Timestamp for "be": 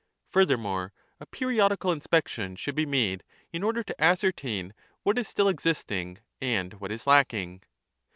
2.73-2.87